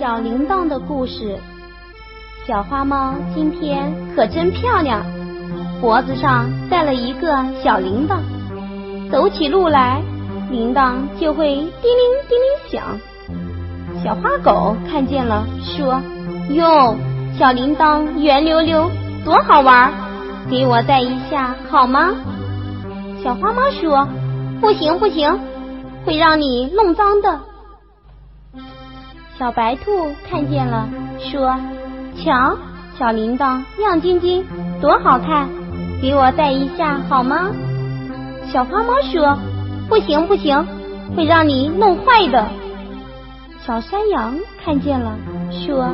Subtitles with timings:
[0.00, 1.36] 小铃铛的故事。
[2.46, 5.04] 小花猫今天可真漂亮，
[5.78, 8.16] 脖子上戴了一个小铃铛，
[9.12, 10.00] 走起路来
[10.50, 11.70] 铃铛就会叮铃
[12.30, 12.98] 叮铃响。
[14.02, 16.00] 小花狗看见了，说
[16.48, 16.96] ：“哟，
[17.38, 18.90] 小铃铛圆溜溜，
[19.22, 19.92] 多好玩，
[20.48, 22.14] 给我戴一下好吗？”
[23.22, 24.08] 小花猫说
[24.62, 25.38] ：“不行不行，
[26.06, 27.38] 会让你弄脏的。”
[29.40, 30.86] 小白兔看见了，
[31.18, 31.56] 说
[32.22, 32.58] ：“瞧，
[32.98, 34.44] 小铃铛亮晶晶，
[34.82, 35.48] 多好看，
[36.02, 37.48] 给我戴一下好吗？”
[38.52, 39.38] 小花猫说
[39.88, 40.66] ：“不行不行，
[41.16, 42.48] 会让你弄坏的。”
[43.64, 45.16] 小山羊看见了，
[45.50, 45.88] 说：“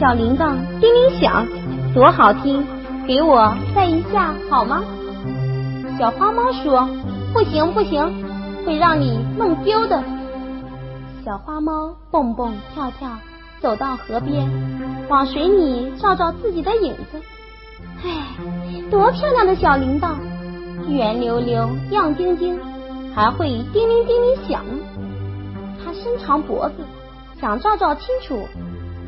[0.00, 1.46] 小铃铛叮铃响，
[1.92, 2.66] 多好听，
[3.06, 4.82] 给我戴一下好吗？”
[6.00, 6.88] 小花猫说
[7.34, 8.10] ：“不行不行，
[8.64, 10.02] 会让你弄丢的。”
[11.30, 13.08] 小花猫蹦蹦跳跳
[13.60, 14.50] 走到河边，
[15.08, 17.22] 往水里照照自己的影子。
[18.02, 18.26] 唉，
[18.90, 20.16] 多漂亮的小铃铛，
[20.88, 22.58] 圆溜溜、亮晶晶，
[23.14, 24.64] 还会叮铃叮铃响。
[25.84, 26.74] 它伸长脖子
[27.40, 28.48] 想照照清楚，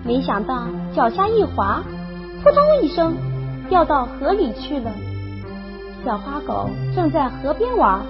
[0.05, 1.83] 没想到脚下一滑，
[2.45, 3.17] 扑通一声
[3.69, 4.93] 掉到河里去了。
[6.05, 8.01] 小花狗正在河边玩，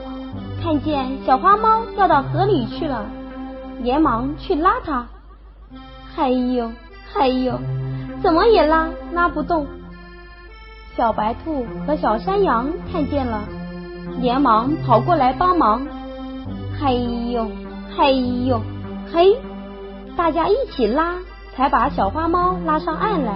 [0.62, 3.06] 看见小花猫掉到河里去了。
[3.82, 5.04] 连忙去拉它，
[6.14, 6.70] 嗨呦
[7.12, 7.58] 嗨呦，
[8.22, 9.66] 怎么也拉拉不动。
[10.96, 13.42] 小白兔和小山羊看见了，
[14.20, 15.84] 连忙跑过来帮忙，
[16.78, 17.50] 嗨呦
[17.96, 18.62] 嗨呦
[19.12, 19.36] 嘿，
[20.16, 21.16] 大家一起拉，
[21.56, 23.34] 才把小花猫拉上岸来。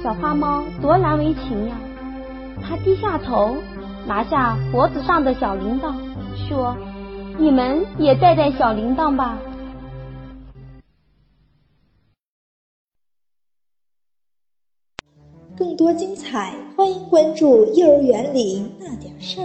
[0.00, 1.74] 小花猫多难为情呀，
[2.62, 3.56] 它低下头，
[4.06, 5.92] 拿下脖子上的小铃铛，
[6.48, 6.76] 说。
[7.40, 9.40] 你们也带带小铃铛吧。
[15.56, 19.44] 更多精彩，欢迎关注《幼儿园里那点事儿》。